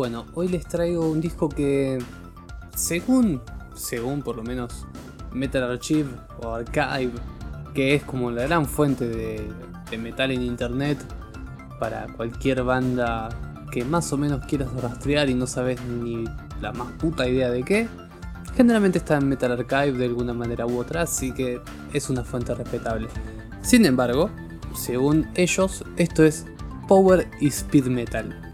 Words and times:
Bueno, 0.00 0.24
hoy 0.32 0.48
les 0.48 0.66
traigo 0.66 1.10
un 1.10 1.20
disco 1.20 1.50
que, 1.50 1.98
según, 2.74 3.42
según 3.74 4.22
por 4.22 4.34
lo 4.34 4.42
menos 4.42 4.86
Metal 5.30 5.62
Archive 5.62 6.08
o 6.42 6.54
Archive, 6.54 7.12
que 7.74 7.96
es 7.96 8.04
como 8.04 8.30
la 8.30 8.44
gran 8.44 8.64
fuente 8.64 9.06
de, 9.06 9.52
de 9.90 9.98
metal 9.98 10.30
en 10.30 10.40
internet 10.40 10.96
para 11.78 12.06
cualquier 12.16 12.62
banda 12.62 13.28
que 13.70 13.84
más 13.84 14.10
o 14.14 14.16
menos 14.16 14.46
quieras 14.46 14.72
rastrear 14.80 15.28
y 15.28 15.34
no 15.34 15.46
sabes 15.46 15.78
ni 15.84 16.24
la 16.62 16.72
más 16.72 16.90
puta 16.92 17.28
idea 17.28 17.50
de 17.50 17.62
qué, 17.62 17.86
generalmente 18.56 18.96
está 18.96 19.18
en 19.18 19.28
Metal 19.28 19.52
Archive 19.52 19.98
de 19.98 20.06
alguna 20.06 20.32
manera 20.32 20.64
u 20.64 20.78
otra, 20.78 21.02
así 21.02 21.30
que 21.32 21.60
es 21.92 22.08
una 22.08 22.24
fuente 22.24 22.54
respetable. 22.54 23.08
Sin 23.60 23.84
embargo, 23.84 24.30
según 24.74 25.28
ellos, 25.34 25.84
esto 25.98 26.24
es 26.24 26.46
Power 26.88 27.30
y 27.38 27.48
Speed 27.48 27.88
Metal 27.88 28.49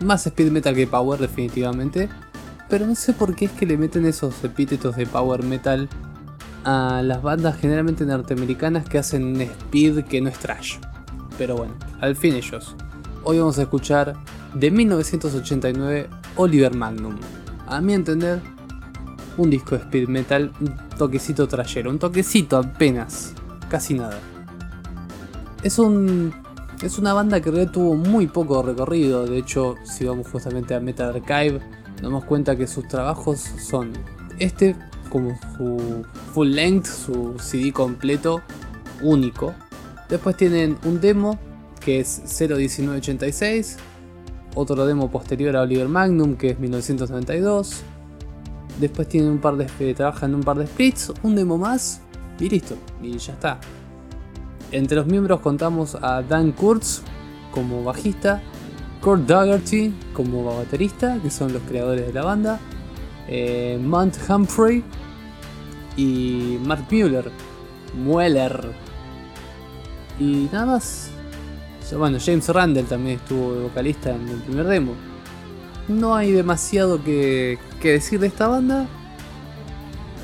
más 0.00 0.26
speed 0.26 0.50
metal 0.50 0.74
que 0.74 0.86
power 0.86 1.20
definitivamente. 1.20 2.08
Pero 2.68 2.86
no 2.86 2.94
sé 2.94 3.12
por 3.12 3.34
qué 3.34 3.46
es 3.46 3.52
que 3.52 3.66
le 3.66 3.78
meten 3.78 4.06
esos 4.06 4.42
epítetos 4.42 4.96
de 4.96 5.06
power 5.06 5.44
metal 5.44 5.88
a 6.64 7.00
las 7.02 7.22
bandas 7.22 7.56
generalmente 7.58 8.04
norteamericanas 8.04 8.88
que 8.88 8.98
hacen 8.98 9.40
speed 9.40 10.04
que 10.04 10.20
no 10.20 10.28
es 10.28 10.38
trash. 10.38 10.78
Pero 11.38 11.56
bueno, 11.56 11.74
al 12.00 12.16
fin 12.16 12.34
ellos. 12.34 12.74
Hoy 13.22 13.38
vamos 13.38 13.58
a 13.58 13.62
escuchar 13.62 14.16
de 14.54 14.70
1989 14.70 16.08
Oliver 16.36 16.74
Magnum. 16.74 17.16
A 17.68 17.80
mi 17.80 17.94
entender, 17.94 18.40
un 19.36 19.50
disco 19.50 19.76
de 19.76 19.82
speed 19.82 20.08
metal, 20.08 20.52
un 20.60 20.76
toquecito 20.96 21.46
trashero, 21.46 21.90
un 21.90 21.98
toquecito 21.98 22.56
apenas, 22.56 23.32
casi 23.68 23.94
nada. 23.94 24.18
Es 25.62 25.78
un 25.78 26.32
es 26.82 26.98
una 26.98 27.12
banda 27.12 27.40
que 27.40 27.50
tuvo 27.66 27.94
muy 27.94 28.26
poco 28.26 28.62
recorrido, 28.62 29.26
de 29.26 29.38
hecho, 29.38 29.76
si 29.84 30.04
vamos 30.04 30.28
justamente 30.28 30.74
a 30.74 30.80
Metal 30.80 31.14
Archive, 31.14 31.60
nos 31.94 32.02
damos 32.02 32.24
cuenta 32.24 32.56
que 32.56 32.66
sus 32.66 32.86
trabajos 32.86 33.40
son 33.40 33.92
este 34.38 34.76
como 35.08 35.38
su 35.56 36.04
full 36.34 36.48
length, 36.48 36.86
su 36.86 37.36
CD 37.38 37.72
completo, 37.72 38.42
único. 39.02 39.54
Después 40.08 40.36
tienen 40.36 40.76
un 40.84 41.00
demo 41.00 41.38
que 41.80 42.00
es 42.00 42.22
01986, 42.38 43.78
otro 44.54 44.86
demo 44.86 45.10
posterior 45.10 45.56
a 45.56 45.62
Oliver 45.62 45.88
Magnum 45.88 46.36
que 46.36 46.50
es 46.50 46.58
1992. 46.58 47.82
Después 48.80 49.08
tienen 49.08 49.30
un 49.30 49.38
par 49.38 49.56
de 49.56 49.66
eh, 49.80 49.94
trabajan 49.94 50.30
en 50.30 50.36
un 50.36 50.42
par 50.42 50.58
de 50.58 50.66
splits, 50.66 51.12
un 51.22 51.34
demo 51.34 51.56
más 51.56 52.02
y 52.38 52.50
listo, 52.50 52.76
y 53.02 53.16
ya 53.16 53.32
está. 53.32 53.58
Entre 54.72 54.96
los 54.96 55.06
miembros 55.06 55.40
contamos 55.40 55.96
a 56.00 56.22
Dan 56.22 56.52
Kurtz 56.52 57.02
como 57.52 57.84
bajista, 57.84 58.42
Kurt 59.00 59.22
Dougherty 59.22 59.94
como 60.12 60.44
baterista, 60.44 61.18
que 61.22 61.30
son 61.30 61.52
los 61.52 61.62
creadores 61.62 62.06
de 62.06 62.12
la 62.12 62.24
banda, 62.24 62.58
eh, 63.28 63.78
Mount 63.80 64.16
Humphrey 64.28 64.82
y 65.96 66.58
Mark 66.64 66.86
Mueller, 66.90 67.30
Mueller. 67.94 68.72
Y 70.18 70.48
nada 70.52 70.66
más. 70.66 71.10
Bueno, 71.96 72.18
James 72.20 72.48
Randall 72.48 72.86
también 72.86 73.20
estuvo 73.20 73.62
vocalista 73.62 74.12
en 74.12 74.28
el 74.28 74.38
primer 74.38 74.66
demo. 74.66 74.94
No 75.86 76.16
hay 76.16 76.32
demasiado 76.32 77.02
que, 77.04 77.58
que 77.80 77.92
decir 77.92 78.18
de 78.18 78.26
esta 78.26 78.48
banda, 78.48 78.88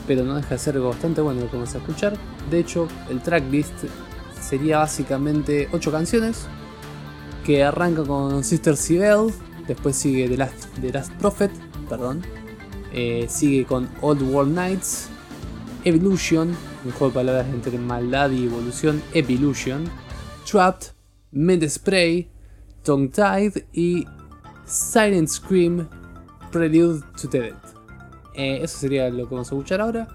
pero 0.09 0.25
no 0.25 0.35
deja 0.35 0.49
de 0.49 0.59
ser 0.59 0.81
bastante 0.81 1.21
bueno 1.21 1.43
lo 1.43 1.47
que 1.49 1.57
vamos 1.57 1.73
a 1.77 1.79
escuchar. 1.79 2.15
De 2.51 2.59
hecho, 2.59 2.89
el 3.09 3.21
tracklist 3.21 3.85
sería 4.43 4.79
básicamente 4.79 5.69
8 5.73 5.93
canciones 5.93 6.47
que 7.45 7.65
arranca 7.65 8.05
con 8.05 8.45
Sister 8.45 8.77
Sibel, 8.77 9.33
después 9.67 9.97
sigue 9.97 10.29
The 10.29 10.37
Last, 10.37 10.67
The 10.81 10.93
Last 10.93 11.13
Prophet, 11.15 11.51
perdón, 11.89 12.23
eh, 12.93 13.27
sigue 13.29 13.65
con 13.65 13.89
Old 14.01 14.23
World 14.23 14.55
Nights, 14.55 15.09
Evolution, 15.85 16.57
un 16.85 16.93
juego 16.93 17.13
palabras 17.13 17.47
entre 17.49 17.79
maldad 17.79 18.31
y 18.31 18.45
evolución, 18.45 19.03
Evolution, 19.15 19.85
Trapped, 20.45 20.89
Mid 21.33 21.67
Spray, 21.69 22.29
Tongue 22.85 23.09
Tied 23.09 23.65
y 23.73 24.07
Silent 24.65 25.29
Scream, 25.29 25.89
Prelude 26.51 27.03
to 27.21 27.29
the 27.29 27.41
Dead. 27.41 27.55
Eh, 28.35 28.61
eso 28.63 28.79
sería 28.79 29.09
lo 29.11 29.29
que 29.29 29.35
vamos 29.35 29.51
a 29.51 29.55
escuchar 29.55 29.81
ahora 29.81 30.09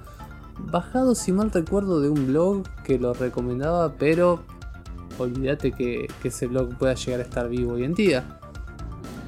bajado 0.59 1.16
si 1.16 1.31
mal 1.31 1.51
recuerdo 1.51 2.01
de 2.01 2.09
un 2.09 2.28
blog 2.28 2.63
que 2.84 3.00
lo 3.00 3.13
recomendaba, 3.13 3.94
pero 3.94 4.41
olvídate 5.18 5.72
que, 5.72 6.07
ese 6.23 6.47
blog 6.47 6.78
pueda 6.78 6.94
llegar 6.94 7.22
a 7.22 7.23
estar 7.23 7.50
vivo 7.50 7.73
hoy 7.73 7.84
en 7.84 7.94
día, 7.94 8.40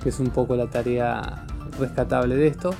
que 0.03 0.09
es 0.09 0.19
un 0.19 0.29
poco 0.29 0.55
la 0.55 0.67
tarea 0.67 1.45
rescatable 1.79 2.35
de 2.35 2.47
esto. 2.47 2.71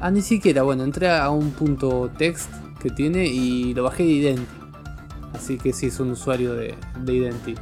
Ah, 0.00 0.10
ni 0.10 0.22
siquiera, 0.22 0.62
bueno, 0.62 0.84
entré 0.84 1.10
a 1.10 1.30
un 1.30 1.50
punto 1.52 2.10
text 2.18 2.50
que 2.80 2.90
tiene 2.90 3.26
y 3.26 3.74
lo 3.74 3.84
bajé 3.84 4.02
de 4.02 4.10
Identi. 4.10 4.46
Así 5.32 5.56
que 5.56 5.72
sí, 5.72 5.86
es 5.86 5.98
un 6.00 6.10
usuario 6.10 6.54
de, 6.54 6.74
de 7.00 7.14
Identi. 7.14 7.54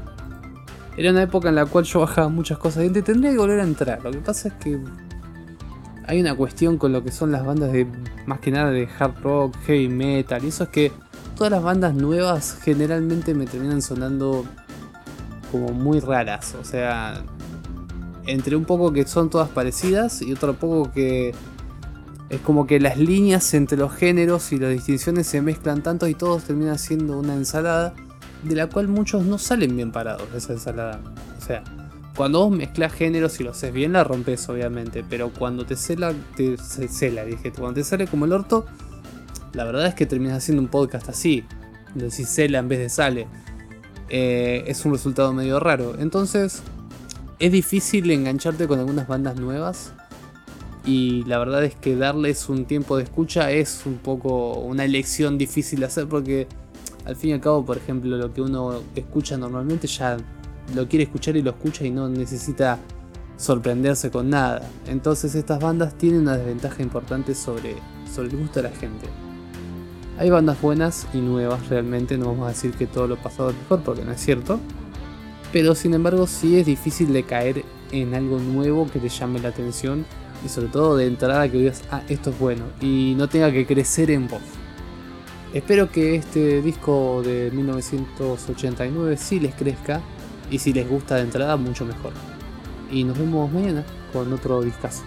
Era 0.97 1.11
una 1.11 1.23
época 1.23 1.49
en 1.49 1.55
la 1.55 1.67
cual 1.67 1.85
yo 1.85 2.01
bajaba 2.01 2.29
muchas 2.29 2.59
cosas 2.59 2.79
de 2.79 2.87
Identi, 2.87 3.03
tendría 3.03 3.33
que 3.33 3.39
volver 3.39 3.61
a 3.61 3.65
entrar. 3.65 4.03
Lo 4.03 4.11
que 4.11 4.19
pasa 4.19 4.49
es 4.49 4.55
que 4.55 4.81
hay 6.07 6.21
una 6.21 6.35
cuestión 6.35 6.79
con 6.79 6.93
lo 6.93 7.03
que 7.03 7.13
son 7.13 7.33
las 7.33 7.45
bandas 7.45 7.73
de 7.73 7.87
más 8.27 8.41
que 8.41 8.51
nada 8.51 8.71
de 8.71 8.89
hard 8.99 9.23
rock, 9.23 9.57
heavy 9.67 9.89
metal, 9.89 10.45
y 10.45 10.49
eso 10.49 10.65
es 10.65 10.71
que 10.71 10.93
todas 11.37 11.51
las 11.51 11.63
bandas 11.63 11.95
nuevas 11.95 12.59
generalmente 12.63 13.35
me 13.35 13.47
terminan 13.47 13.83
sonando 13.83 14.45
como 15.51 15.69
muy 15.69 16.01
raras, 16.01 16.55
o 16.61 16.65
sea, 16.65 17.23
entre 18.27 18.57
un 18.57 18.65
poco 18.65 18.93
que 18.93 19.07
son 19.07 19.31
todas 19.31 19.49
parecidas 19.49 20.23
y 20.23 20.33
otro 20.33 20.55
poco 20.55 20.93
que 20.93 21.35
es 22.31 22.41
como 22.41 22.67
que 22.67 22.81
las 22.81 22.97
líneas 22.97 23.53
entre 23.53 23.77
los 23.77 23.93
géneros 23.93 24.53
y 24.53 24.59
las 24.59 24.71
distinciones 24.71 25.27
se 25.27 25.43
mezclan 25.43 25.83
tanto 25.83 26.09
y 26.09 26.15
todos 26.15 26.45
terminan 26.45 26.79
siendo 26.79 27.19
una 27.19 27.35
ensalada 27.35 27.95
de 28.43 28.55
la 28.55 28.69
cual 28.69 28.89
muchos 28.89 29.25
no 29.25 29.39
salen 29.39 29.77
bien 29.77 29.93
parados 29.93 30.27
esa 30.35 30.55
ensalada. 30.55 31.01
O 31.37 31.45
sea, 31.45 31.63
cuando 32.17 32.41
vos 32.41 32.57
mezclas 32.57 32.93
géneros 32.93 33.41
y 33.41 33.45
lo 33.45 33.51
haces 33.53 33.73
bien, 33.73 33.95
la 33.95 34.05
rompes, 34.05 34.49
obviamente. 34.49 35.05
Pero 35.09 35.31
cuando 35.31 35.65
te 35.65 35.77
cela, 35.77 36.13
te 36.37 36.57
cela, 36.59 37.25
dije. 37.25 37.53
Cuando 37.53 37.75
te 37.75 37.85
sale 37.85 38.07
como 38.07 38.27
el 38.27 38.33
orto, 38.33 38.67
la 39.55 39.65
verdad 39.65 39.87
es 39.87 39.95
que 39.95 40.07
terminas 40.07 40.39
haciendo 40.39 40.63
un 40.63 40.69
podcast 40.69 41.09
así. 41.09 41.45
Decís 41.95 42.29
cela 42.29 42.59
en 42.59 42.69
vez 42.69 42.79
de 42.81 42.89
sale. 42.89 43.27
Eh, 44.09 44.65
es 44.67 44.85
un 44.85 44.93
resultado 44.93 45.33
medio 45.33 45.59
raro. 45.59 45.95
Entonces, 45.99 46.63
es 47.39 47.51
difícil 47.53 48.11
engancharte 48.11 48.69
con 48.69 48.79
algunas 48.79 49.09
bandas 49.09 49.37
nuevas. 49.37 49.93
Y 50.85 51.25
la 51.25 51.39
verdad 51.39 51.65
es 51.65 51.75
que 51.77 51.97
darles 51.97 52.49
un 52.49 52.67
tiempo 52.67 52.97
de 52.97 53.05
escucha 53.05 53.51
es 53.53 53.83
un 53.87 53.99
poco 53.99 54.55
una 54.55 54.85
elección 54.85 55.39
difícil 55.39 55.81
de 55.81 55.87
hacer 55.87 56.09
porque 56.09 56.49
al 57.05 57.17
fin 57.17 57.31
y 57.31 57.33
al 57.35 57.41
cabo, 57.41 57.65
por 57.65 57.77
ejemplo, 57.77 58.17
lo 58.17 58.35
que 58.35 58.43
uno 58.43 58.83
escucha 58.97 59.37
normalmente 59.37 59.87
ya 59.87 60.19
lo 60.75 60.89
quiere 60.89 61.05
escuchar 61.05 61.37
y 61.37 61.43
lo 61.43 61.51
escucha 61.51 61.85
y 61.85 61.91
no 61.91 62.09
necesita 62.09 62.79
sorprenderse 63.37 64.11
con 64.11 64.31
nada. 64.31 64.69
Entonces 64.87 65.35
estas 65.35 65.61
bandas 65.61 65.95
tienen 65.99 66.23
una 66.23 66.37
desventaja 66.37 66.83
importante 66.83 67.35
sobre, 67.35 67.77
sobre 68.13 68.29
el 68.29 68.37
gusto 68.37 68.63
de 68.63 68.71
la 68.71 68.77
gente. 68.77 69.07
Hay 70.19 70.31
bandas 70.31 70.61
buenas 70.61 71.07
y 71.13 71.19
nuevas 71.19 71.69
realmente, 71.69 72.17
no 72.19 72.27
vamos 72.27 72.47
a 72.47 72.51
decir 72.51 72.73
que 72.73 72.87
todo 72.87 73.09
lo 73.09 73.17
pasado 73.17 73.51
es 73.51 73.57
mejor 73.57 73.83
porque 73.83 74.05
no 74.05 74.13
es 74.13 74.21
cierto. 74.21 74.61
Pero 75.53 75.75
sin 75.75 75.95
embargo 75.95 76.27
sí 76.27 76.59
es 76.59 76.67
difícil 76.67 77.13
de 77.13 77.25
caer 77.25 77.65
en 77.91 78.15
algo 78.15 78.39
nuevo 78.39 78.89
que 78.91 78.99
te 78.99 79.09
llame 79.09 79.39
la 79.41 79.49
atención 79.49 80.07
y 80.45 80.49
sobre 80.49 80.69
todo 80.69 80.97
de 80.97 81.07
entrada 81.07 81.51
que 81.51 81.59
digas, 81.59 81.83
ah, 81.91 82.03
esto 82.09 82.31
es 82.31 82.39
bueno 82.39 82.65
y 82.81 83.15
no 83.17 83.29
tenga 83.29 83.53
que 83.53 83.67
crecer 83.67 84.11
en 84.11 84.29
voz. 84.29 84.43
Espero 85.53 85.91
que 85.91 86.15
este 86.15 86.63
disco 86.63 87.23
de 87.23 87.51
1989 87.53 89.17
sí 89.19 89.39
les 89.41 89.55
crezca 89.55 90.01
y 90.53 90.59
si 90.59 90.73
les 90.75 90.87
gusta 90.87 91.17
de 91.17 91.23
entrada, 91.23 91.57
mucho 91.57 91.87
mejor. 91.87 92.13
Y 92.91 93.05
nos 93.05 93.19
vemos 93.19 93.51
mañana 93.51 93.83
con 94.13 94.31
otro 94.33 94.61
discazo. 94.61 95.03